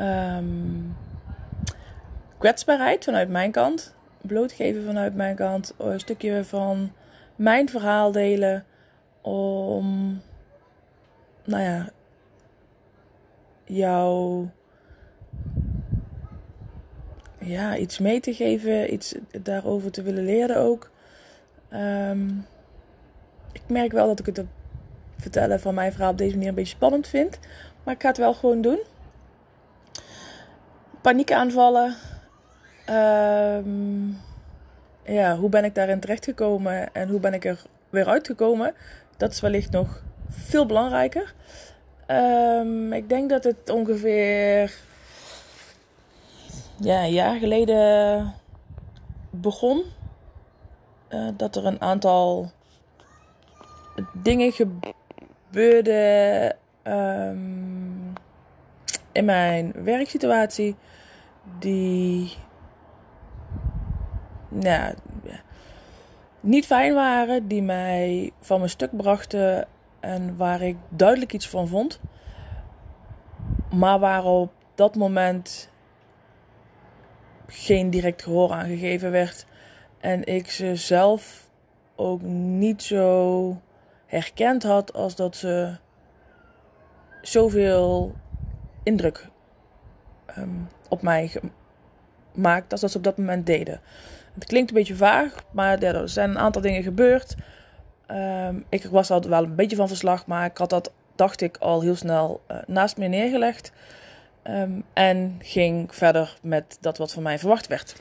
[0.00, 0.96] um,
[2.38, 3.94] kwetsbaarheid vanuit mijn kant.
[4.20, 5.74] Blootgeven vanuit mijn kant.
[5.78, 6.92] Een stukje van
[7.36, 8.64] mijn verhaal delen.
[9.20, 10.20] Om,
[11.44, 11.88] nou ja,
[13.64, 14.48] jou
[17.38, 20.90] ja, iets mee te geven, iets daarover te willen leren ook.
[21.72, 22.46] Um,
[23.52, 24.44] ik merk wel dat ik het
[25.18, 27.38] vertellen van mijn verhaal op deze manier een beetje spannend vind.
[27.84, 28.78] Maar ik ga het wel gewoon doen
[31.08, 31.94] paniekaanvallen.
[32.90, 34.18] Um,
[35.04, 38.74] ja, hoe ben ik daarin terechtgekomen en hoe ben ik er weer uitgekomen?
[39.16, 41.34] Dat is wellicht nog veel belangrijker.
[42.06, 44.74] Um, ik denk dat het ongeveer
[46.76, 48.34] ja, een jaar geleden
[49.30, 49.82] begon.
[51.10, 52.50] Uh, dat er een aantal
[54.12, 54.52] dingen
[55.50, 58.12] gebeurden um,
[59.12, 60.76] in mijn werksituatie
[61.58, 62.36] die
[64.48, 64.94] nou,
[66.40, 69.66] niet fijn waren, die mij van mijn stuk brachten
[70.00, 72.00] en waar ik duidelijk iets van vond,
[73.70, 75.70] maar waar op dat moment
[77.46, 79.46] geen direct gehoor aan gegeven werd
[80.00, 81.50] en ik ze zelf
[81.96, 83.60] ook niet zo
[84.06, 85.76] herkend had als dat ze
[87.22, 88.14] zoveel
[88.82, 89.28] indruk
[90.38, 91.30] um, op mij
[92.32, 93.80] gemaakt als dat ze op dat moment deden.
[94.34, 97.36] Het klinkt een beetje vaag, maar er zijn een aantal dingen gebeurd.
[98.10, 101.56] Um, ik was al wel een beetje van verslag, maar ik had dat, dacht ik,
[101.56, 103.72] al heel snel uh, naast me neergelegd.
[104.44, 107.96] Um, en ging verder met dat wat van mij verwacht werd.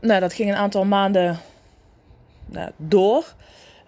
[0.00, 1.38] Nou, dat ging een aantal maanden
[2.46, 3.34] nou, door.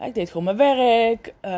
[0.00, 1.34] Ik deed gewoon mijn werk.
[1.42, 1.50] Uh,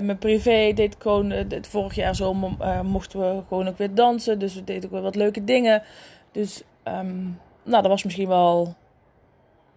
[0.00, 1.32] mijn privé deed gewoon.
[1.32, 2.34] Uh, vorig jaar zo
[2.82, 4.38] mochten we gewoon ook weer dansen.
[4.38, 5.82] Dus we deden ook weer wat leuke dingen.
[6.32, 8.74] Dus um, nou, dat was misschien wel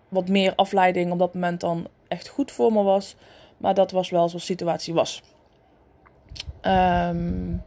[0.10, 3.16] wat meer afleiding op dat moment dan echt goed voor me was.
[3.58, 5.24] Maar dat was wel zoals de situatie was.
[6.62, 7.64] Um,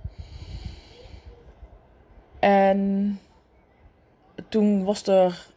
[2.39, 3.21] en
[4.49, 5.51] toen was er.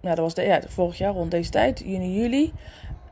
[0.00, 2.52] Nou, dat was de, ja, vorig jaar rond deze tijd, juni, juli.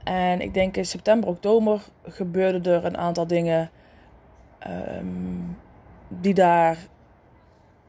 [0.04, 3.70] En ik denk in september, oktober gebeurden er een aantal dingen
[4.98, 5.58] um,
[6.08, 6.78] die daar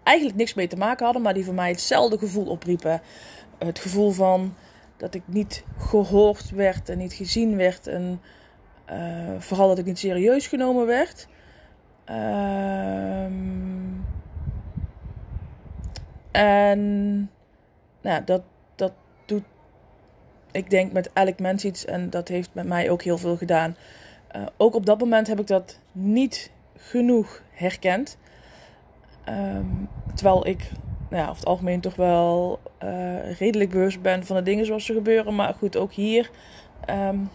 [0.04, 3.02] eigenlijk niks mee te maken hadden, maar die voor mij hetzelfde gevoel opriepen.
[3.58, 4.54] Het gevoel van
[4.98, 7.88] dat ik niet gehoord werd en niet gezien werd.
[7.88, 8.22] En
[8.92, 11.28] uh, vooral dat ik niet serieus genomen werd.
[12.10, 14.06] Um,
[16.32, 17.30] en
[18.02, 18.42] nou, dat,
[20.56, 23.76] ik denk met elk mens iets en dat heeft met mij ook heel veel gedaan.
[24.36, 28.18] Uh, ook op dat moment heb ik dat niet genoeg herkend.
[29.30, 30.72] Um, terwijl ik
[31.10, 34.86] nou ja, over het algemeen toch wel uh, redelijk bewust ben van de dingen zoals
[34.86, 35.36] ze gebeuren.
[35.36, 36.30] Maar goed, ook hier
[36.90, 37.30] um,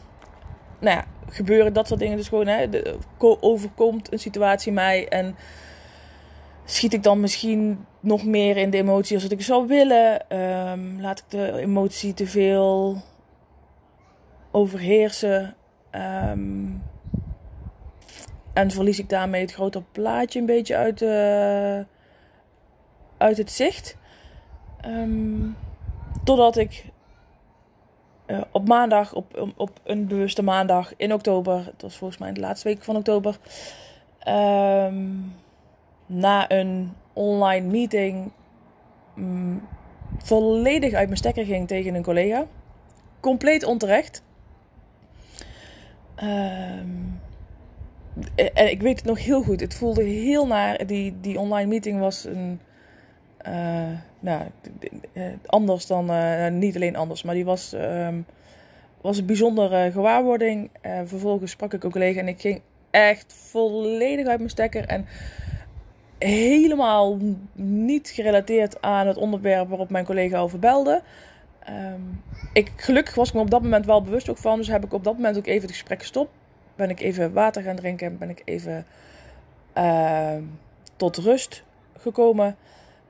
[0.78, 2.46] nou ja, gebeuren dat soort dingen dus gewoon.
[2.46, 5.36] Hè, de, overkomt een situatie mij en
[6.64, 10.36] schiet ik dan misschien nog meer in de emotie als ik zou willen.
[10.36, 13.02] Um, laat ik de emotie te veel
[14.50, 15.54] overheersen.
[15.92, 16.82] Um,
[18.52, 21.80] en verlies ik daarmee het grote plaatje een beetje uit, uh,
[23.16, 23.96] uit het zicht.
[24.86, 25.56] Um,
[26.24, 26.84] totdat ik
[28.26, 32.40] uh, op maandag, op, op een bewuste maandag in oktober, het was volgens mij de
[32.40, 33.38] laatste week van oktober,
[34.28, 35.34] um,
[36.06, 38.32] na een online meeting
[39.18, 39.68] um,
[40.18, 42.46] volledig uit mijn stekker ging tegen een collega.
[43.20, 44.22] Compleet onterecht.
[46.22, 47.20] Um,
[48.34, 49.60] en ik weet het nog heel goed.
[49.60, 50.86] Het voelde heel naar.
[50.86, 52.60] Die, die online meeting was een.
[53.48, 53.88] Uh,
[54.20, 54.42] nou,
[55.46, 56.10] anders dan.
[56.10, 57.72] Uh, niet alleen anders, maar die was.
[57.72, 58.26] Um,
[59.00, 60.70] was een bijzondere gewaarwording.
[60.86, 64.86] Uh, vervolgens sprak ik een collega en ik ging echt volledig uit mijn stekker.
[64.86, 65.06] En
[66.18, 67.18] helemaal
[67.54, 71.02] niet gerelateerd aan het onderwerp waarop mijn collega over belde.
[71.68, 72.22] Um,
[72.52, 74.58] ik, gelukkig was ik me op dat moment wel bewust ook van.
[74.58, 76.30] Dus heb ik op dat moment ook even het gesprek gestopt.
[76.76, 78.18] Ben ik even water gaan drinken.
[78.18, 78.86] Ben ik even
[79.76, 80.36] uh,
[80.96, 81.64] tot rust
[81.98, 82.56] gekomen.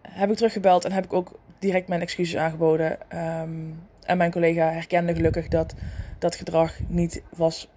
[0.03, 2.99] Heb ik teruggebeld en heb ik ook direct mijn excuses aangeboden.
[3.41, 5.75] Um, en mijn collega herkende gelukkig dat
[6.19, 7.69] dat gedrag niet was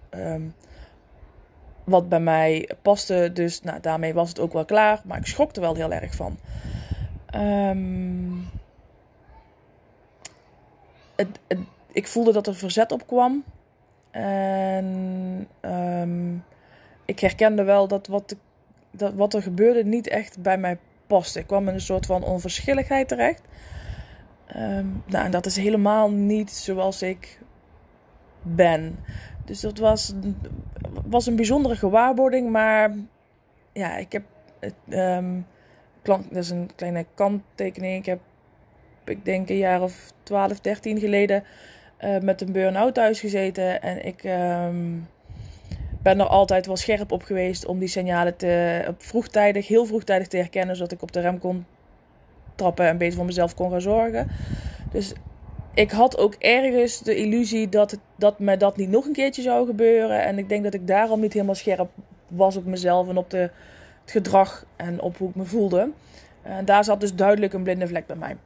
[1.84, 3.30] wat bij mij paste.
[3.32, 5.00] Dus nou, daarmee was het ook wel klaar.
[5.04, 6.38] Maar ik schrok er wel heel erg van.
[7.34, 8.48] Um,
[11.92, 13.44] ik voelde dat er verzet op kwam.
[14.10, 16.44] En um,
[17.04, 18.36] ik herkende wel dat wat,
[18.90, 21.38] dat wat er gebeurde niet echt bij mij paste.
[21.38, 23.42] Ik kwam in een soort van onverschilligheid terecht.
[24.56, 27.40] Um, nou, en dat is helemaal niet zoals ik
[28.42, 28.98] ben.
[29.44, 30.14] Dus dat was,
[31.06, 32.50] was een bijzondere gewaarwording.
[32.50, 32.94] Maar
[33.72, 34.24] ja, ik heb.
[34.88, 35.46] Um,
[36.02, 37.98] dat is een kleine kanttekening.
[37.98, 38.20] Ik heb,
[39.04, 41.44] ik denk, een jaar of 12, 13 geleden
[42.04, 43.82] uh, met een burn-out thuis gezeten.
[43.82, 45.08] En ik um,
[46.02, 50.36] ben er altijd wel scherp op geweest om die signalen te, vroegtijdig, heel vroegtijdig te
[50.36, 50.76] herkennen.
[50.76, 51.66] Zodat ik op de rem kon
[52.54, 54.28] trappen en beter voor mezelf kon gaan zorgen.
[54.92, 55.12] Dus
[55.74, 59.42] ik had ook ergens de illusie dat, het, dat me dat niet nog een keertje
[59.42, 60.22] zou gebeuren.
[60.22, 61.88] En ik denk dat ik daarom niet helemaal scherp
[62.28, 63.50] was op mezelf en op de,
[64.02, 65.90] het gedrag en op hoe ik me voelde.
[66.42, 68.36] En daar zat dus duidelijk een blinde vlek bij mij.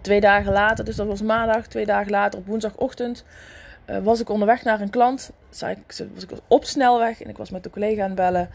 [0.00, 3.24] Twee dagen later, dus dat was maandag, twee dagen later op woensdagochtend,
[3.90, 5.30] uh, was ik onderweg naar een klant.
[6.14, 8.48] Was ik op snelweg en ik was met de collega aan het bellen.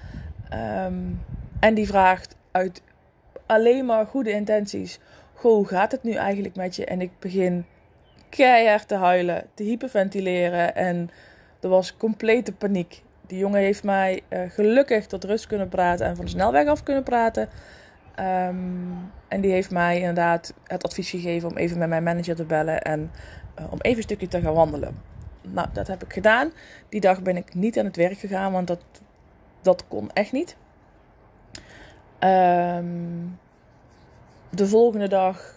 [0.85, 1.21] Um,
[1.59, 2.81] en die vraagt uit
[3.45, 4.99] alleen maar goede intenties
[5.43, 6.85] goh, hoe gaat het nu eigenlijk met je?
[6.85, 7.65] En ik begin
[8.29, 11.09] keihard te huilen, te hyperventileren en
[11.59, 13.03] er was complete paniek.
[13.27, 16.83] Die jongen heeft mij uh, gelukkig tot rust kunnen praten en van de snelweg af
[16.83, 17.49] kunnen praten.
[18.19, 22.45] Um, en die heeft mij inderdaad het advies gegeven om even met mijn manager te
[22.45, 23.11] bellen en
[23.59, 25.01] uh, om even een stukje te gaan wandelen.
[25.41, 26.51] Nou, dat heb ik gedaan.
[26.89, 28.83] Die dag ben ik niet aan het werk gegaan, want dat,
[29.61, 30.57] dat kon echt niet.
[32.19, 33.39] Um,
[34.49, 35.55] de volgende dag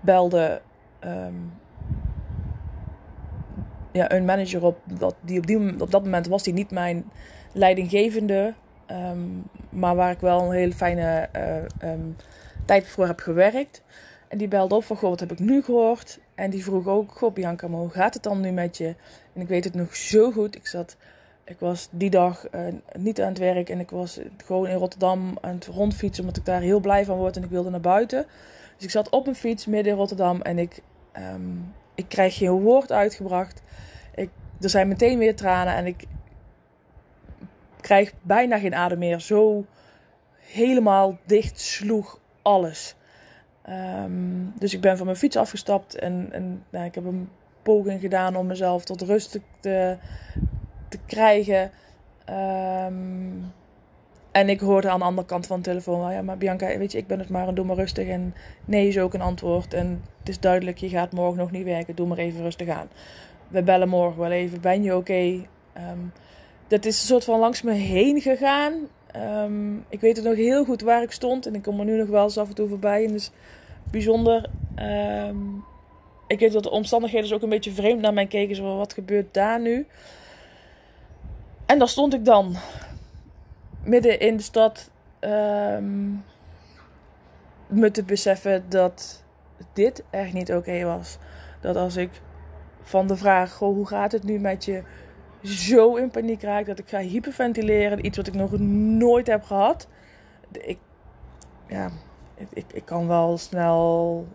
[0.00, 0.60] belde
[1.04, 1.52] um,
[3.92, 4.78] ja, een manager op.
[4.84, 7.10] Dat, die op, die, op dat moment was die niet mijn
[7.52, 8.54] leidinggevende.
[8.92, 12.16] Um, maar waar ik wel een hele fijne uh, um,
[12.64, 13.82] tijd voor heb gewerkt.
[14.28, 16.18] En die belde op van, goh, wat heb ik nu gehoord?
[16.34, 18.94] En die vroeg ook, goh Bianca, hoe gaat het dan nu met je?
[19.32, 20.56] En ik weet het nog zo goed.
[20.56, 20.96] Ik zat
[21.50, 22.60] ik was die dag uh,
[22.98, 26.44] niet aan het werk en ik was gewoon in Rotterdam aan het rondfietsen omdat ik
[26.44, 28.26] daar heel blij van word en ik wilde naar buiten.
[28.76, 30.82] Dus ik zat op een fiets midden in Rotterdam en ik,
[31.34, 33.62] um, ik krijg geen woord uitgebracht.
[34.14, 36.04] Ik, er zijn meteen weer tranen en ik
[37.80, 39.20] krijg bijna geen adem meer.
[39.20, 39.64] Zo
[40.38, 42.94] helemaal dicht sloeg alles.
[43.68, 47.28] Um, dus ik ben van mijn fiets afgestapt en, en nou, ik heb een
[47.62, 49.96] poging gedaan om mezelf tot rust te,
[50.88, 51.70] te krijgen.
[52.30, 53.52] Um,
[54.32, 56.98] en ik hoorde aan de andere kant van de telefoon: ja, maar Bianca, weet je,
[56.98, 58.08] ik ben het maar en doe maar rustig.
[58.08, 59.74] En nee is ook een antwoord.
[59.74, 62.88] En het is duidelijk, je gaat morgen nog niet werken, doe maar even rustig aan.
[63.48, 65.46] We bellen morgen wel even, ben je oké?
[65.76, 66.12] Um,
[66.70, 68.72] dat is een soort van langs me heen gegaan.
[69.16, 71.46] Um, ik weet het nog heel goed waar ik stond.
[71.46, 73.04] En ik kom er nu nog wel eens af en toe voorbij.
[73.04, 73.30] En dus
[73.90, 74.50] bijzonder.
[74.78, 75.64] Um,
[76.26, 78.56] ik weet dat de omstandigheden dus ook een beetje vreemd naar mij keken.
[78.56, 79.86] Zo, wat gebeurt daar nu?
[81.66, 82.56] En daar stond ik dan.
[83.84, 84.90] Midden in de stad.
[85.20, 86.24] Um,
[87.66, 89.24] me te beseffen dat
[89.72, 91.18] dit echt niet oké was.
[91.60, 92.10] Dat als ik
[92.82, 94.82] van de vraag: hoe gaat het nu met je?
[95.42, 98.06] Zo in paniek raak dat ik ga hyperventileren.
[98.06, 99.88] Iets wat ik nog nooit heb gehad.
[100.52, 100.78] Ik,
[101.66, 101.90] ja,
[102.52, 104.26] ik, ik kan wel snel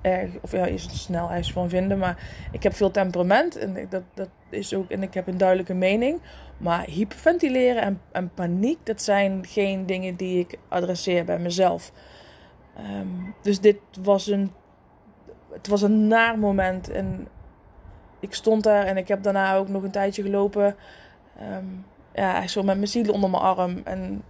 [0.00, 1.98] erg, of ja, is het snel ergens van vinden.
[1.98, 5.74] Maar ik heb veel temperament en dat, dat is ook, en ik heb een duidelijke
[5.74, 6.20] mening.
[6.56, 11.92] Maar hyperventileren en, en paniek, dat zijn geen dingen die ik adresseer bij mezelf.
[12.78, 14.52] Um, dus dit was een,
[15.52, 16.90] het was een naar moment.
[16.90, 17.28] En
[18.22, 20.76] ik stond daar en ik heb daarna ook nog een tijdje gelopen.
[21.56, 23.80] Um, ja, zo met mijn ziel onder mijn arm.
[23.84, 24.22] En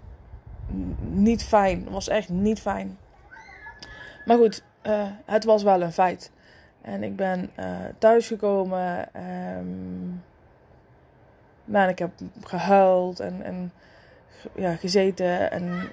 [1.00, 1.90] niet fijn.
[1.90, 2.98] Was echt niet fijn.
[4.24, 6.30] Maar goed, uh, het was wel een feit.
[6.82, 7.66] En ik ben uh,
[7.98, 9.08] thuisgekomen.
[9.56, 10.22] Um,
[11.64, 12.10] nou, ik heb
[12.42, 13.72] gehuild en, en
[14.54, 15.50] ja, gezeten.
[15.50, 15.88] En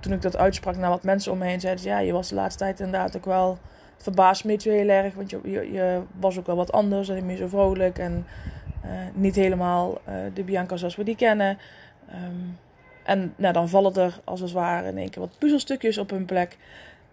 [0.00, 1.88] toen ik dat uitsprak naar wat mensen om me heen, zeiden ze...
[1.88, 3.58] Ja, je was de laatste tijd inderdaad ook wel...
[4.00, 7.08] Verbaast me zo heel erg, want je, je, je was ook wel wat anders.
[7.08, 8.26] En meer zo vrolijk en
[8.84, 11.58] uh, niet helemaal uh, de Bianca zoals we die kennen.
[12.14, 12.58] Um,
[13.02, 16.24] en nou, dan vallen er als het ware in één keer wat puzzelstukjes op hun
[16.24, 16.58] plek.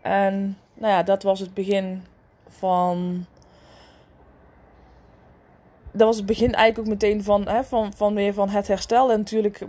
[0.01, 2.03] En nou ja, dat was het begin
[2.47, 3.25] van.
[5.91, 9.11] Dat was het begin eigenlijk ook meteen van, hè, van, van weer van het herstel.
[9.11, 9.61] En natuurlijk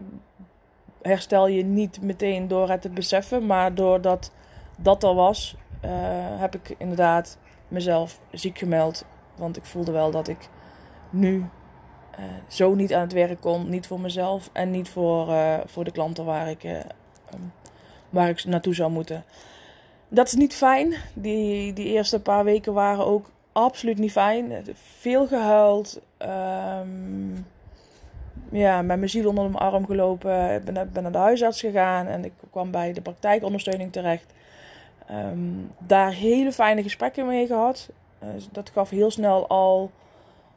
[1.02, 4.32] herstel je niet meteen door het te beseffen, maar doordat
[4.76, 5.90] dat er was, uh,
[6.40, 9.04] heb ik inderdaad mezelf ziek gemeld.
[9.36, 10.48] Want ik voelde wel dat ik
[11.10, 11.36] nu
[12.18, 13.68] uh, zo niet aan het werk kon.
[13.68, 16.84] Niet voor mezelf en niet voor, uh, voor de klanten waar ik,
[18.10, 19.24] waar ik naartoe zou moeten.
[20.08, 20.94] Dat is niet fijn.
[21.14, 24.52] Die, die eerste paar weken waren ook absoluut niet fijn.
[24.98, 26.00] Veel gehuild.
[26.22, 27.46] Um,
[28.50, 30.54] ja, met mijn ziel onder mijn arm gelopen.
[30.54, 34.32] Ik ben, ben naar de huisarts gegaan en ik kwam bij de praktijkondersteuning terecht.
[35.10, 37.90] Um, daar hele fijne gesprekken mee gehad.
[38.52, 39.90] dat gaf heel snel al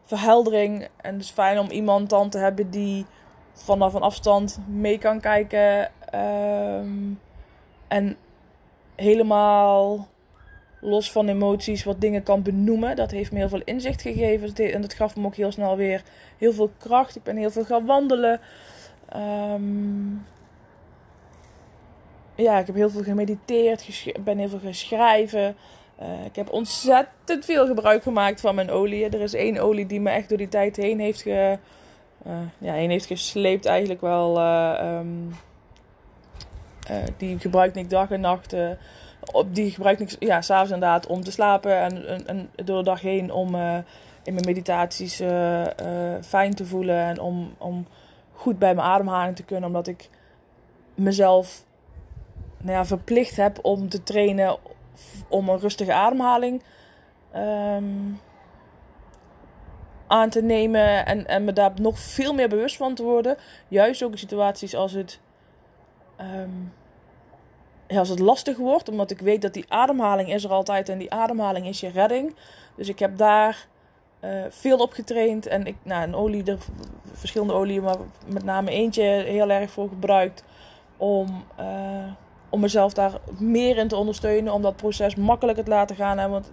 [0.03, 0.87] verheldering.
[1.01, 3.05] En het is fijn om iemand dan te hebben die
[3.53, 5.91] vanaf een afstand mee kan kijken.
[6.15, 7.19] Um,
[7.87, 8.17] en
[8.95, 10.07] helemaal
[10.79, 12.95] los van emoties wat dingen kan benoemen.
[12.95, 14.55] Dat heeft me heel veel inzicht gegeven.
[14.55, 16.03] En dat gaf me ook heel snel weer
[16.37, 17.15] heel veel kracht.
[17.15, 18.39] Ik ben heel veel gaan wandelen.
[19.15, 20.25] Um,
[22.35, 24.05] ja, ik heb heel veel gemediteerd.
[24.19, 25.55] ben heel veel gaan schrijven.
[26.01, 29.09] Uh, ik heb ontzettend veel gebruik gemaakt van mijn olie.
[29.09, 31.57] Er is één olie die me echt door die tijd heen heeft, ge,
[32.27, 34.37] uh, ja, heen heeft gesleept, eigenlijk wel.
[34.37, 35.35] Uh, um,
[37.17, 38.55] die gebruik ik dag en nacht.
[39.31, 42.83] op, die gebruik ik ja, s'avonds inderdaad om te slapen en, en, en, door de
[42.83, 43.55] dag heen om
[44.23, 45.15] in mijn meditaties
[46.21, 47.87] fijn te voelen en om, om
[48.33, 49.67] goed bij mijn ademhaling te kunnen.
[49.67, 50.09] Omdat ik
[50.95, 51.63] mezelf
[52.63, 54.57] nou ja, verplicht heb om te trainen
[55.27, 56.63] om een rustige ademhaling
[57.35, 58.19] um,
[60.07, 63.37] aan te nemen en, en me daar nog veel meer bewust van te worden.
[63.67, 65.19] Juist ook in situaties als het,
[67.87, 70.97] ja, als het lastig wordt, omdat ik weet dat die ademhaling is er altijd en
[70.97, 72.35] die ademhaling is je redding.
[72.75, 73.67] Dus ik heb daar
[74.21, 76.57] uh, veel op getraind en ik, nou, een olie, er,
[77.11, 80.43] verschillende olieën, maar met name eentje heel erg voor gebruikt
[80.97, 81.43] om.
[81.59, 82.11] Uh,
[82.51, 84.53] om mezelf daar meer in te ondersteunen.
[84.53, 86.17] Om dat proces makkelijker te laten gaan.
[86.17, 86.29] Hè?
[86.29, 86.51] Want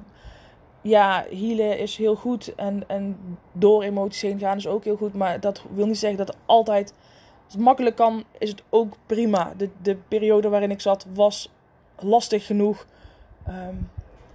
[0.81, 2.55] ja, healen is heel goed.
[2.55, 3.19] En, en
[3.52, 5.14] door emoties heen gaan is ook heel goed.
[5.14, 6.95] Maar dat wil niet zeggen dat altijd
[7.59, 9.52] makkelijk kan, is het ook prima.
[9.57, 11.50] De, de periode waarin ik zat was
[11.99, 12.87] lastig genoeg
[13.49, 13.90] um,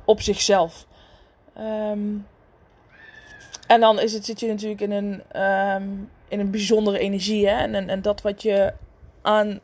[0.06, 0.88] op zichzelf.
[1.58, 2.28] Um,
[3.68, 7.48] en dan is het, zit je natuurlijk in een, um, in een bijzondere energie.
[7.48, 7.56] Hè?
[7.56, 8.74] En, en, en dat wat je
[9.22, 9.60] aan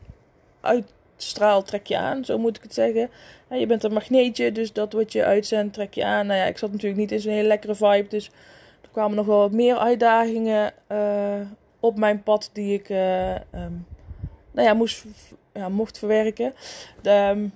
[0.60, 0.92] uit
[1.22, 3.10] straal trek je aan, zo moet ik het zeggen.
[3.50, 6.26] Je bent een magneetje, dus dat wat je uitzendt trek je aan.
[6.26, 8.26] Nou ja, ik zat natuurlijk niet in zo'n hele lekkere vibe, dus
[8.82, 11.40] er kwamen nog wel wat meer uitdagingen uh,
[11.80, 13.36] op mijn pad die ik uh,
[14.50, 15.04] nou ja, moest,
[15.52, 16.54] ja, mocht verwerken.
[17.02, 17.52] De, um,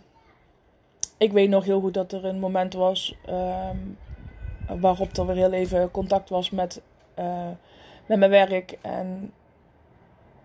[1.19, 3.99] ik weet nog heel goed dat er een moment was um,
[4.81, 6.81] waarop er weer heel even contact was met,
[7.19, 7.49] uh,
[8.07, 8.79] met mijn werk.
[8.81, 9.33] En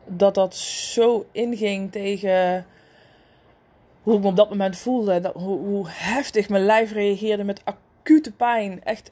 [0.05, 2.65] dat dat zo inging tegen
[4.09, 5.19] hoe ik me op dat moment voelde.
[5.19, 8.83] Dat, hoe, hoe heftig mijn lijf reageerde met acute pijn.
[8.83, 9.11] Echt,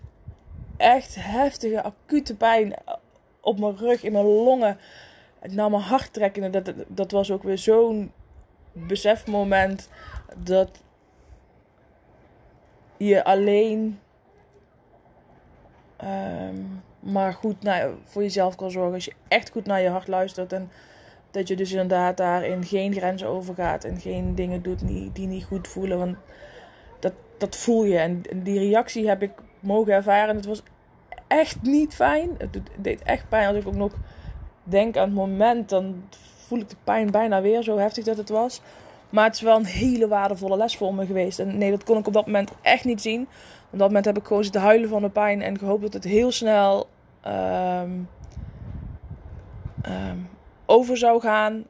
[0.77, 2.73] echt heftige acute pijn
[3.41, 4.77] op mijn rug, in mijn longen.
[5.41, 6.51] Naar mijn hart trekken.
[6.51, 8.11] Dat, dat was ook weer zo'n
[8.71, 9.89] besefmoment
[10.35, 10.69] dat
[12.97, 13.99] je alleen
[16.03, 17.55] um, maar goed
[18.03, 18.93] voor jezelf kan zorgen.
[18.93, 20.71] Als je echt goed naar je hart luistert en
[21.37, 25.67] dat je dus inderdaad daarin geen grenzen overgaat en geen dingen doet die, niet goed
[25.67, 25.97] voelen.
[25.97, 26.17] Want
[26.99, 27.97] dat, dat voel je.
[27.97, 30.35] En die reactie heb ik mogen ervaren.
[30.35, 30.63] Het was
[31.27, 32.29] echt niet fijn.
[32.37, 33.47] Het deed echt pijn.
[33.47, 33.93] Als ik ook nog
[34.63, 36.03] denk aan het moment, dan
[36.37, 38.61] voel ik de pijn bijna weer zo heftig dat het was.
[39.09, 41.39] Maar het is wel een hele waardevolle les voor me geweest.
[41.39, 43.21] En nee, dat kon ik op dat moment echt niet zien.
[43.71, 46.03] Op dat moment heb ik gewoon zitten huilen van de pijn en gehoopt dat het
[46.03, 46.87] heel snel
[47.25, 48.09] um,
[49.85, 50.29] um,
[50.67, 51.65] over zou gaan.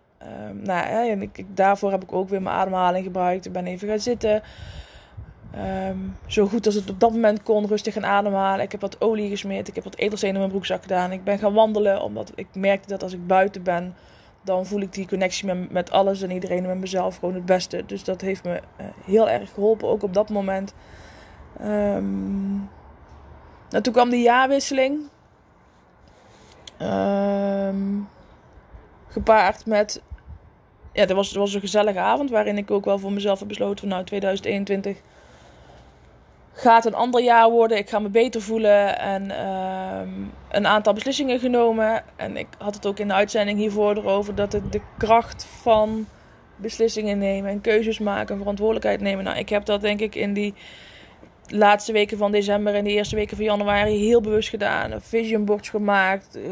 [0.50, 3.46] Um, nou, en ik, daarvoor heb ik ook weer mijn ademhaling gebruikt.
[3.46, 4.42] Ik ben even gaan zitten.
[5.90, 8.66] Um, zo goed als het op dat moment kon, rustig gaan ademhalen.
[8.66, 9.68] Ik heb wat olie gesmeerd.
[9.68, 11.12] Ik heb wat edelstenen in mijn broekzak gedaan.
[11.12, 13.96] Ik ben gaan wandelen, omdat ik merkte dat als ik buiten ben,
[14.42, 17.46] dan voel ik die connectie met, met alles en iedereen en met mezelf gewoon het
[17.46, 17.84] beste.
[17.86, 20.74] Dus dat heeft me uh, heel erg geholpen, ook op dat moment.
[21.62, 22.70] Um,
[23.70, 25.00] nou, toen kwam de jaarwisseling.
[26.78, 28.00] Ehm,
[29.18, 30.02] gepaard met.
[30.94, 33.80] Ja, dat was, was een gezellige avond waarin ik ook wel voor mezelf heb besloten
[33.80, 34.98] van nou 2021
[36.58, 37.78] gaat een ander jaar worden.
[37.78, 40.10] Ik ga me beter voelen en ehm,
[40.50, 42.04] een aantal beslissingen genomen.
[42.16, 46.08] En ik had het ook in de uitzending hiervoor erover dat het de kracht van
[46.56, 49.24] beslissingen nemen en keuzes maken en verantwoordelijkheid nemen.
[49.24, 50.54] Nou, ik heb dat denk ik in die
[51.48, 55.02] laatste weken van december en de eerste weken van januari heel bewust gedaan.
[55.02, 56.44] Vision boards gemaakt, uh,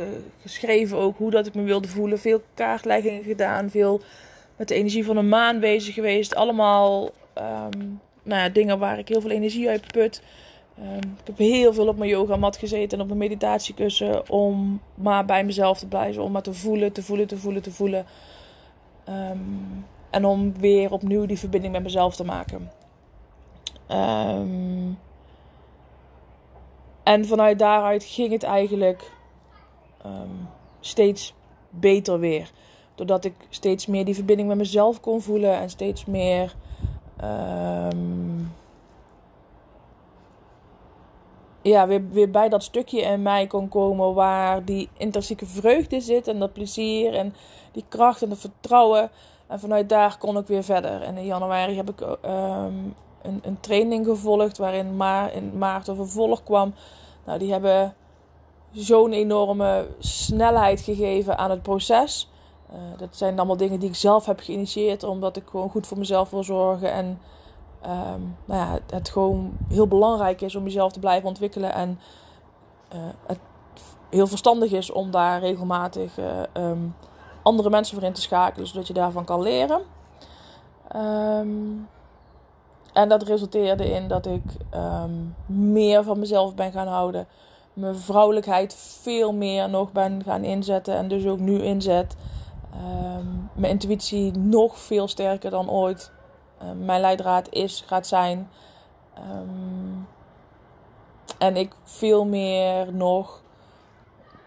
[0.41, 2.19] geschreven ook hoe dat ik me wilde voelen.
[2.19, 4.01] Veel kaartleggingen gedaan, veel
[4.55, 6.35] met de energie van een maan bezig geweest.
[6.35, 7.03] Allemaal
[7.37, 10.21] um, nou ja, dingen waar ik heel veel energie uit put.
[10.79, 15.25] Um, ik heb heel veel op mijn yogamat gezeten en op mijn meditatiekussen om maar
[15.25, 16.23] bij mezelf te blijven.
[16.23, 18.05] Om maar te voelen, te voelen, te voelen, te voelen.
[19.09, 22.71] Um, en om weer opnieuw die verbinding met mezelf te maken.
[23.91, 24.99] Um,
[27.03, 29.11] en vanuit daaruit ging het eigenlijk
[30.05, 30.47] um,
[30.79, 31.33] steeds
[31.69, 32.51] beter weer.
[32.95, 36.55] Doordat ik steeds meer die verbinding met mezelf kon voelen en steeds meer.
[37.23, 38.53] Um,
[41.61, 46.27] ja, weer, weer bij dat stukje in mij kon komen waar die intrinsieke vreugde zit
[46.27, 47.35] en dat plezier en
[47.71, 49.11] die kracht en dat vertrouwen.
[49.55, 51.01] En vanuit daar kon ik weer verder.
[51.01, 55.95] En in januari heb ik um, een, een, training gevolgd waarin ma in maart een
[55.95, 56.73] vervolg kwam.
[57.25, 57.95] Nou, die hebben
[58.71, 62.29] zo'n enorme snelheid gegeven aan het proces.
[62.71, 65.97] Uh, dat zijn allemaal dingen die ik zelf heb geïnitieerd, omdat ik gewoon goed voor
[65.97, 66.91] mezelf wil zorgen.
[66.91, 67.05] En
[67.85, 71.73] um, nou ja, het, gewoon heel belangrijk is om jezelf te blijven ontwikkelen.
[71.73, 71.99] En
[72.93, 73.39] uh, het
[74.09, 76.95] heel verstandig is om daar regelmatig uh, um,
[77.45, 79.81] andere mensen voor in te schakelen, zodat je daarvan kan leren.
[80.95, 81.87] Um,
[82.93, 84.43] en dat resulteerde in dat ik
[84.75, 87.27] um, meer van mezelf ben gaan houden.
[87.73, 92.15] Mijn vrouwelijkheid veel meer nog ben gaan inzetten en dus ook nu inzet.
[92.73, 96.11] Um, mijn intuïtie nog veel sterker dan ooit.
[96.63, 98.49] Um, mijn leidraad is, gaat zijn.
[101.37, 103.41] en ik veel meer nog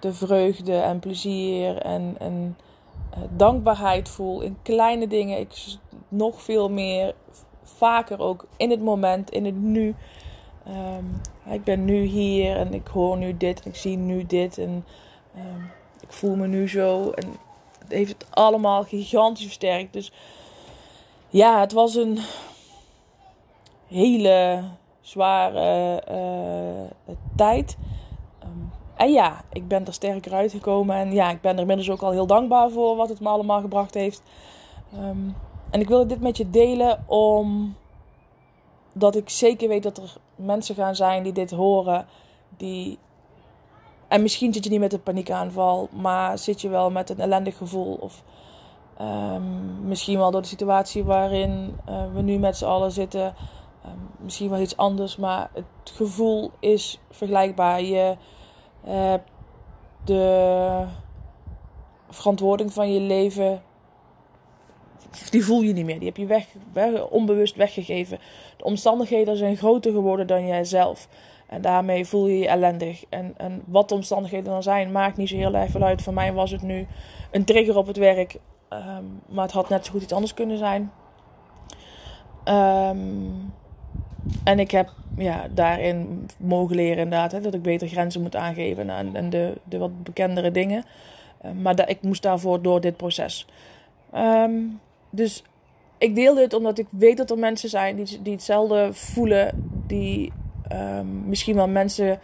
[0.00, 2.56] de vreugde en plezier en, en
[3.36, 5.38] dankbaarheid voel in kleine dingen.
[5.38, 5.76] Ik
[6.08, 7.14] nog veel meer,
[7.62, 9.94] vaker ook in het moment, in het nu.
[10.68, 11.20] Um,
[11.52, 14.84] ik ben nu hier en ik hoor nu dit en ik zie nu dit en
[15.36, 17.10] um, ik voel me nu zo.
[17.10, 17.28] En
[17.78, 19.92] het heeft het allemaal gigantisch versterkt.
[19.92, 20.12] Dus
[21.28, 22.18] ja, het was een
[23.86, 24.62] hele
[25.00, 27.76] zware uh, tijd.
[28.98, 30.96] En ja, ik ben er sterker uitgekomen.
[30.96, 33.60] En ja, ik ben er inmiddels ook al heel dankbaar voor wat het me allemaal
[33.60, 34.22] gebracht heeft.
[34.94, 35.36] Um,
[35.70, 37.76] en ik wilde dit met je delen om
[38.92, 42.06] dat ik zeker weet dat er mensen gaan zijn die dit horen.
[42.56, 42.98] Die...
[44.08, 47.56] En misschien zit je niet met een paniekaanval, maar zit je wel met een ellendig
[47.56, 47.94] gevoel.
[48.00, 48.22] Of
[49.00, 53.34] um, misschien wel door de situatie waarin uh, we nu met z'n allen zitten.
[53.86, 57.82] Um, misschien wel iets anders, maar het gevoel is vergelijkbaar.
[57.82, 58.16] Je
[58.86, 59.30] hebt
[60.04, 60.84] de
[62.08, 63.62] verantwoording van je leven
[65.30, 65.98] die voel je niet meer.
[65.98, 68.18] Die heb je weg, weg, onbewust weggegeven.
[68.56, 71.08] De omstandigheden zijn groter geworden dan jijzelf.
[71.46, 73.04] En daarmee voel je je ellendig.
[73.08, 76.02] En, en wat de omstandigheden dan zijn, maakt niet zo heel erg veel uit.
[76.02, 76.86] Voor mij was het nu
[77.30, 78.38] een trigger op het werk.
[78.70, 80.92] Um, maar het had net zo goed iets anders kunnen zijn.
[82.44, 83.52] Um,
[84.44, 87.32] en ik heb ja, daarin mogen leren inderdaad.
[87.32, 88.90] Hè, dat ik beter grenzen moet aangeven.
[88.90, 90.84] En, en de, de wat bekendere dingen.
[91.44, 93.46] Uh, maar dat, ik moest daarvoor door dit proces.
[94.14, 95.42] Um, dus
[95.98, 99.70] ik deel dit omdat ik weet dat er mensen zijn die, die hetzelfde voelen.
[99.86, 100.32] Die
[100.72, 102.20] um, misschien wel mensen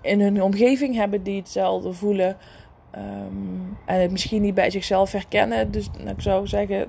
[0.00, 2.36] in hun omgeving hebben die hetzelfde voelen.
[2.96, 5.70] Um, en het misschien niet bij zichzelf herkennen.
[5.70, 6.86] Dus nou, ik zou zeggen,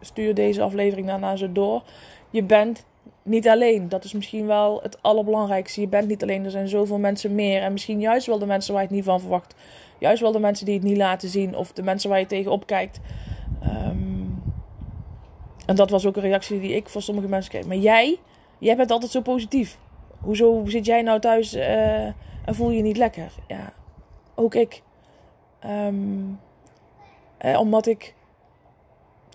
[0.00, 1.82] stuur deze aflevering daarna zo door.
[2.30, 2.84] Je bent
[3.22, 3.88] niet alleen.
[3.88, 5.80] Dat is misschien wel het allerbelangrijkste.
[5.80, 6.44] Je bent niet alleen.
[6.44, 7.62] Er zijn zoveel mensen meer.
[7.62, 9.54] En misschien juist wel de mensen waar je het niet van verwacht.
[9.98, 11.56] Juist wel de mensen die het niet laten zien.
[11.56, 13.00] Of de mensen waar je tegenop kijkt.
[13.64, 14.42] Um,
[15.66, 17.66] en dat was ook een reactie die ik van sommige mensen kreeg.
[17.66, 18.18] Maar jij,
[18.58, 19.78] jij bent altijd zo positief.
[20.20, 23.32] Hoezo zit jij nou thuis uh, en voel je niet lekker?
[23.46, 23.72] Ja,
[24.34, 24.82] ook ik.
[25.66, 26.40] Um,
[27.38, 28.14] eh, omdat ik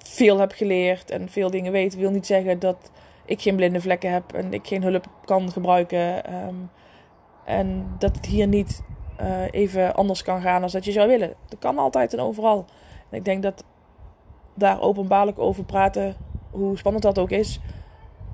[0.04, 2.92] veel heb geleerd en veel dingen weet, wil niet zeggen dat
[3.26, 6.34] ik geen blinde vlekken heb en ik geen hulp kan gebruiken.
[6.48, 6.70] Um,
[7.46, 8.84] en dat het hier niet
[9.22, 11.34] uh, even anders kan gaan als dat je zou willen.
[11.48, 12.66] Dat kan altijd en overal.
[13.10, 13.64] En ik denk dat
[14.54, 16.16] daar openbaarlijk over praten,
[16.52, 17.60] hoe spannend dat ook is,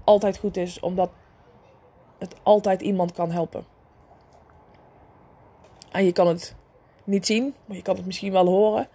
[0.03, 1.09] altijd goed is, omdat
[2.17, 3.65] het altijd iemand kan helpen.
[5.91, 6.55] En je kan het
[7.03, 8.87] niet zien, maar je kan het misschien wel horen.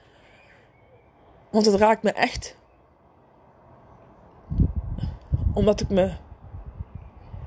[1.50, 2.56] Want het raakt me echt.
[5.57, 6.11] Omdat ik me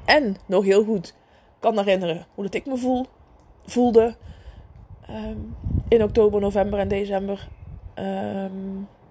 [0.05, 1.13] en nog heel goed
[1.59, 3.05] kan herinneren hoe dat ik me voel,
[3.65, 4.15] voelde
[5.07, 5.37] ehm,
[5.87, 7.47] in oktober, november en december.
[7.93, 8.51] Ehm,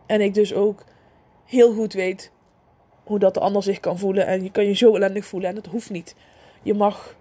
[0.07, 0.85] en ik dus ook
[1.45, 2.33] heel goed weet
[3.05, 4.27] hoe dat de ander zich kan voelen.
[4.27, 6.15] En je kan je zo ellendig voelen en dat hoeft niet.
[6.63, 7.17] Je mag,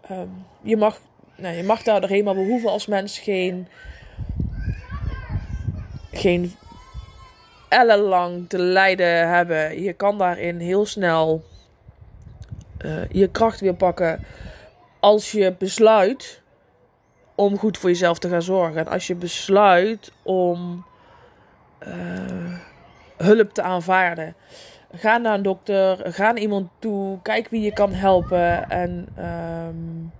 [0.00, 0.28] ehm,
[0.62, 1.00] je mag,
[1.36, 3.68] nou, je mag daar doorheen, maar we hoeven als mens geen,
[6.10, 6.52] geen
[7.70, 9.82] ellenlang te lijden hebben.
[9.82, 11.44] Je kan daarin heel snel
[12.84, 14.24] uh, je kracht weer pakken
[15.00, 16.42] als je besluit
[17.34, 18.80] om goed voor jezelf te gaan zorgen.
[18.80, 20.84] En als je besluit om
[21.88, 22.58] uh,
[23.16, 24.34] hulp te aanvaarden.
[24.92, 30.12] Ga naar een dokter, ga naar iemand toe, kijk wie je kan helpen en um,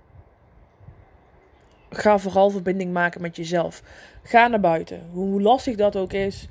[1.89, 3.83] ga vooral verbinding maken met jezelf.
[4.23, 6.47] Ga naar buiten, hoe lastig dat ook is.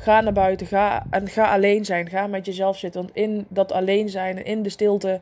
[0.00, 2.08] Ga naar buiten ga, en ga alleen zijn.
[2.08, 3.02] Ga met jezelf zitten.
[3.02, 5.20] Want in dat alleen zijn in de stilte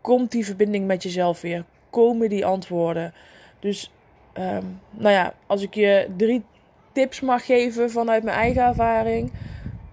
[0.00, 1.64] komt die verbinding met jezelf weer.
[1.90, 3.14] Komen die antwoorden.
[3.60, 3.92] Dus,
[4.38, 6.44] um, nou ja, als ik je drie
[6.92, 9.32] tips mag geven vanuit mijn eigen ervaring.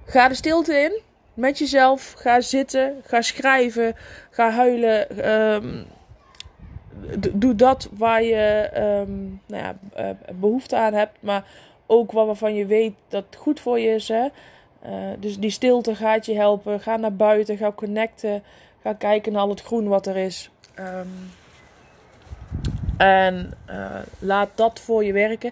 [0.05, 1.01] Ga de stilte in
[1.33, 2.13] met jezelf.
[2.17, 3.01] Ga zitten.
[3.03, 3.95] Ga schrijven.
[4.29, 5.29] Ga huilen.
[5.31, 5.85] Um,
[7.33, 8.69] doe dat waar je
[9.07, 11.17] um, nou ja, uh, behoefte aan hebt.
[11.19, 11.43] Maar
[11.87, 14.07] ook waarvan je weet dat het goed voor je is.
[14.07, 14.27] Hè?
[14.85, 16.79] Uh, dus die stilte gaat je helpen.
[16.79, 17.57] Ga naar buiten.
[17.57, 18.43] Ga connecten.
[18.81, 20.49] Ga kijken naar al het groen wat er is.
[20.79, 21.31] Um,
[22.97, 25.51] en uh, laat dat voor je werken.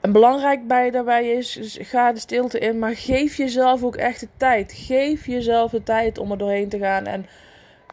[0.00, 4.28] En belangrijk bij daarbij is, ga de stilte in, maar geef jezelf ook echt de
[4.36, 4.72] tijd.
[4.72, 7.06] Geef jezelf de tijd om er doorheen te gaan.
[7.06, 7.26] En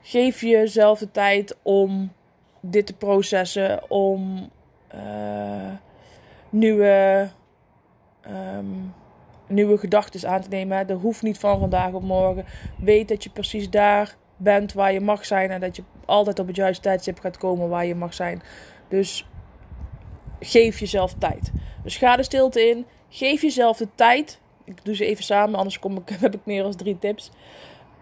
[0.01, 2.11] geef jezelf de tijd om
[2.59, 3.91] dit te processen.
[3.91, 4.49] Om
[4.95, 5.71] uh,
[6.55, 7.29] nieuwe,
[8.27, 8.93] um,
[9.47, 10.87] nieuwe gedachten aan te nemen.
[10.87, 12.45] Dat hoeft niet van vandaag op morgen.
[12.77, 15.49] Weet dat je precies daar bent waar je mag zijn.
[15.49, 18.41] En dat je altijd op het juiste tijdstip gaat komen waar je mag zijn.
[18.87, 19.27] Dus
[20.39, 21.51] geef jezelf tijd.
[21.83, 22.85] Dus ga de stilte in.
[23.09, 24.39] Geef jezelf de tijd.
[24.63, 27.31] Ik doe ze even samen, anders kom ik, heb ik meer dan drie tips.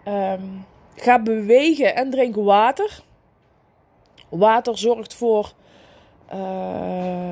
[0.08, 3.02] Um, ga bewegen en drink water.
[4.28, 5.52] Water zorgt voor
[6.34, 7.30] uh,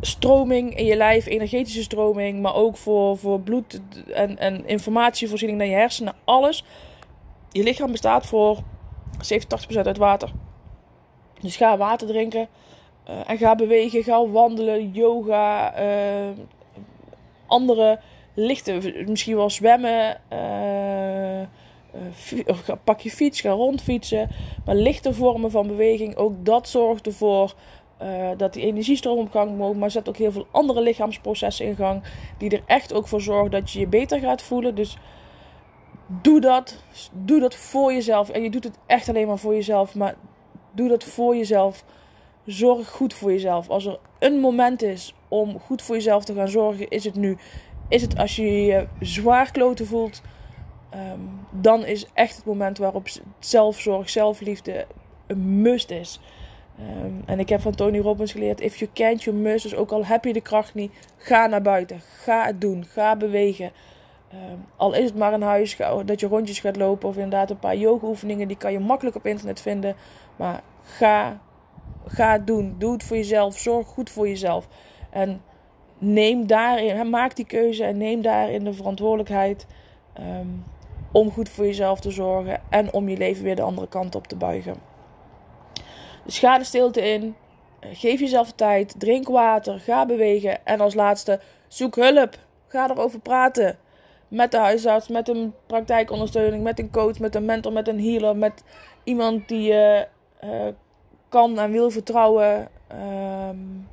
[0.00, 3.80] stroming in je lijf, energetische stroming, maar ook voor, voor bloed
[4.12, 6.14] en, en informatievoorziening naar je hersenen.
[6.24, 6.64] Alles.
[7.50, 8.58] Je lichaam bestaat voor
[9.20, 10.30] 70, 80% uit water.
[11.40, 12.48] Dus ga water drinken.
[13.08, 16.28] Uh, en ga bewegen, ga wandelen, yoga, uh,
[17.46, 18.00] andere
[18.34, 20.20] lichte, misschien wel zwemmen.
[22.46, 24.28] Of pak je fiets, ga rondfietsen.
[24.64, 27.54] Maar lichte vormen van beweging, ook dat zorgt ervoor
[28.36, 29.76] dat die energiestroom op gang moet.
[29.76, 32.02] Maar zet ook heel veel andere lichaamsprocessen in gang.
[32.38, 34.74] Die er echt ook voor zorgen dat je je beter gaat voelen.
[34.74, 34.96] Dus
[36.06, 36.84] doe dat.
[37.12, 38.28] Doe dat voor jezelf.
[38.28, 39.94] En je doet het echt alleen maar voor jezelf.
[39.94, 40.14] Maar
[40.72, 41.84] doe dat voor jezelf
[42.44, 43.68] zorg goed voor jezelf.
[43.68, 47.36] Als er een moment is om goed voor jezelf te gaan zorgen, is het nu.
[47.88, 50.22] Is het als je je zwaar kloten voelt,
[50.94, 53.06] um, dan is echt het moment waarop
[53.38, 54.86] zelfzorg, zelfliefde
[55.26, 56.20] een must is.
[56.80, 59.62] Um, en ik heb van Tony Robbins geleerd: if you can't, you must.
[59.62, 62.00] Dus ook al heb je de kracht niet, ga naar buiten.
[62.00, 62.84] Ga het doen.
[62.84, 63.70] Ga bewegen.
[64.32, 67.58] Um, al is het maar een huis, dat je rondjes gaat lopen of inderdaad een
[67.58, 69.94] paar yoga oefeningen, die kan je makkelijk op internet vinden.
[70.36, 71.40] Maar ga
[72.06, 72.74] Ga het doen.
[72.78, 73.58] Doe het voor jezelf.
[73.58, 74.68] Zorg goed voor jezelf.
[75.10, 75.42] En
[75.98, 79.66] neem daarin, maak die keuze en neem daarin de verantwoordelijkheid
[80.18, 80.64] um,
[81.12, 84.26] om goed voor jezelf te zorgen en om je leven weer de andere kant op
[84.26, 84.89] te buigen.
[86.38, 87.34] Ga de stilte in.
[87.80, 88.94] Geef jezelf tijd.
[88.98, 89.78] Drink water.
[89.78, 90.66] Ga bewegen.
[90.66, 92.36] En als laatste, zoek hulp.
[92.66, 93.78] Ga erover praten.
[94.28, 98.36] Met de huisarts, met een praktijkondersteuning, met een coach, met een mentor, met een healer,
[98.36, 98.64] met
[99.04, 100.06] iemand die je
[100.44, 100.50] uh,
[101.28, 102.68] kan en wil vertrouwen.
[103.48, 103.88] Um,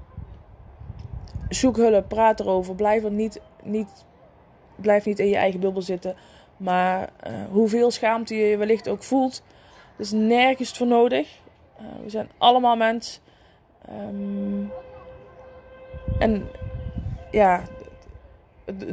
[1.49, 2.75] zoek hulp, praat erover.
[2.75, 4.05] Blijf, er niet, niet,
[4.75, 6.15] blijf niet in je eigen bubbel zitten.
[6.57, 9.43] Maar uh, hoeveel schaamte je wellicht ook voelt,
[9.97, 11.39] is nergens voor nodig.
[11.79, 13.21] Uh, we zijn allemaal mens.
[13.89, 14.71] Um,
[16.19, 16.47] en
[17.31, 17.63] ja,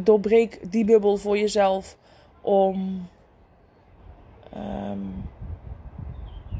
[0.01, 1.97] doorbreek die bubbel voor jezelf
[2.41, 3.09] om.
[4.57, 5.33] Um,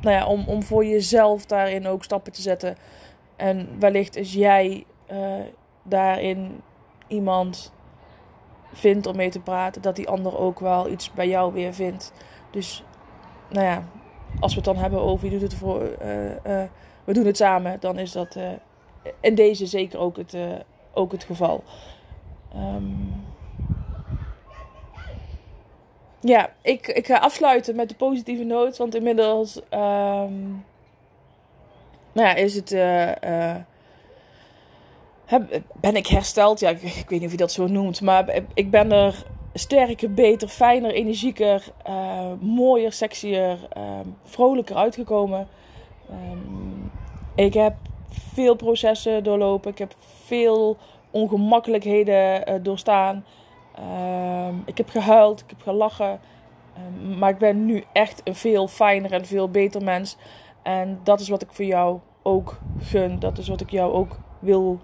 [0.01, 2.77] nou ja, om, om voor jezelf daarin ook stappen te zetten.
[3.37, 5.35] En wellicht als jij uh,
[5.83, 6.61] daarin
[7.07, 7.73] iemand
[8.73, 12.13] vindt om mee te praten, dat die ander ook wel iets bij jou weer vindt.
[12.51, 12.85] Dus
[13.49, 13.85] nou ja,
[14.41, 16.63] als we het dan hebben over je doet het voor, uh, uh,
[17.05, 18.37] we doen het samen, dan is dat
[19.21, 20.37] in deze zeker ook het,
[20.93, 21.65] ook het geval.
[22.53, 22.85] Ehm,
[26.21, 28.77] ja, ik, ik ga afsluiten met de positieve noot.
[28.77, 30.65] Want inmiddels um,
[32.13, 32.71] nou ja, is het.
[35.81, 36.61] Ben ik hersteld?
[36.61, 38.01] Ja, ik, ik, weet niet of je dat zo noemt.
[38.01, 45.49] Maar ik ben er sterker, beter, fijner, energieker, uh, mooier, sexier, ehm, vrolijker uitgekomen.
[46.11, 46.91] Um,
[47.35, 47.75] ik heb
[48.09, 49.71] veel processen doorlopen.
[49.71, 50.77] Ik heb veel
[51.11, 53.25] ongemakkelijkheden uh, doorstaan.
[54.49, 56.21] Um, ik heb gehuild, ik heb gelachen.
[57.19, 60.17] maar ik ben nu echt een veel fijner en veel beter mens.
[60.63, 63.19] En dat is wat ik voor jou ook gun.
[63.19, 64.81] Dat is wat ik jou ook wil,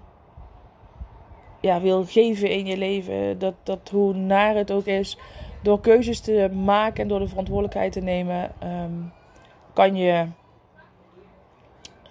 [1.61, 3.39] ja, wil geven in je leven.
[3.39, 5.17] Dat, dat hoe naar het ook is,
[5.63, 9.11] door keuzes te maken en door de verantwoordelijkheid te nemen, um,
[9.73, 10.25] kan je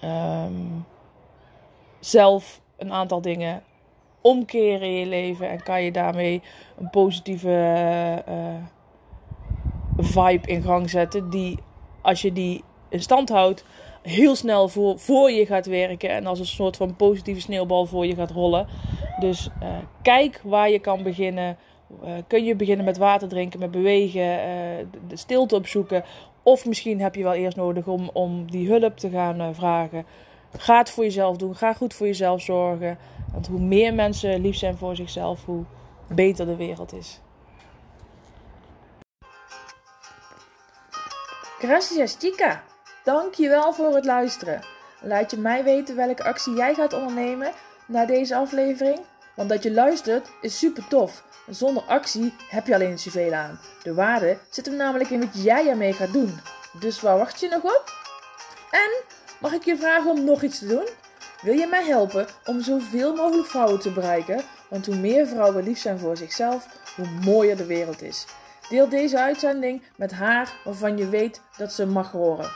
[0.05, 0.85] um,
[2.01, 3.63] zelf een aantal dingen
[4.21, 6.43] omkeren in je leven en kan je daarmee
[6.79, 7.49] een positieve
[8.29, 8.55] uh,
[9.97, 11.31] vibe in gang zetten.
[11.31, 11.59] Die
[12.01, 13.65] als je die in stand houdt,
[14.03, 18.07] heel snel voor, voor je gaat werken en als een soort van positieve sneeuwbal voor
[18.07, 18.67] je gaat rollen.
[19.21, 19.69] Dus uh,
[20.03, 21.57] kijk waar je kan beginnen.
[22.05, 26.05] Uh, kun je beginnen met water drinken, met bewegen, uh, de stilte opzoeken.
[26.43, 30.07] Of misschien heb je wel eerst nodig om, om die hulp te gaan vragen.
[30.57, 31.57] Ga het voor jezelf doen.
[31.57, 32.99] Ga goed voor jezelf zorgen.
[33.33, 35.65] Want hoe meer mensen lief zijn voor zichzelf, hoe
[36.09, 37.21] beter de wereld is.
[41.59, 42.63] Gracias, chica.
[43.05, 44.61] Dankjewel voor het luisteren.
[45.01, 47.53] Laat je mij weten welke actie jij gaat ondernemen
[47.87, 48.99] na deze aflevering.
[49.35, 51.23] Want dat je luistert is super tof.
[51.49, 53.61] zonder actie heb je alleen zoveel aan.
[53.83, 56.41] De waarde zit hem namelijk in wat jij ermee gaat doen.
[56.81, 57.85] Dus waar wacht je nog op?
[58.71, 58.91] En
[59.41, 60.89] mag ik je vragen om nog iets te doen?
[61.43, 64.43] Wil je mij helpen om zoveel mogelijk vrouwen te bereiken?
[64.69, 66.67] Want hoe meer vrouwen lief zijn voor zichzelf,
[66.97, 68.27] hoe mooier de wereld is.
[68.69, 72.51] Deel deze uitzending met haar waarvan je weet dat ze mag horen.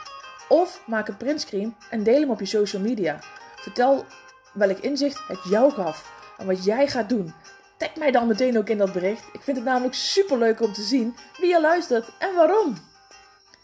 [0.49, 3.19] Of maak een printscreen en deel hem op je social media.
[3.55, 4.05] Vertel
[4.53, 7.33] welk inzicht het jou gaf en wat jij gaat doen.
[7.77, 9.23] Tag mij dan meteen ook in dat bericht.
[9.33, 12.77] Ik vind het namelijk super leuk om te zien wie je luistert en waarom.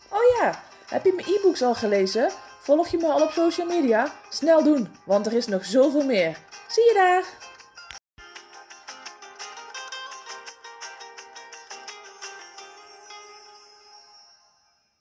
[0.09, 2.31] Oh ja, heb je mijn e-books al gelezen?
[2.59, 4.13] Volg je me al op social media?
[4.29, 6.37] Snel doen, want er is nog zoveel meer.
[6.67, 7.40] Zie je daar!